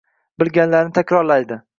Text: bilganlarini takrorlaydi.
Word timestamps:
bilganlarini 0.43 0.93
takrorlaydi. 0.99 1.61